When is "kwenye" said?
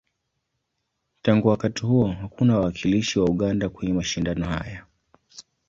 3.69-3.93